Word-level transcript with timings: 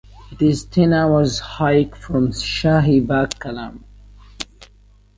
It 0.31 0.41
is 0.41 0.65
Ten 0.65 0.93
hours 0.93 1.37
hike 1.37 1.95
from 1.95 2.29
Shahi 2.29 3.05
Bagh 3.05 3.37
Kalam. 3.39 3.83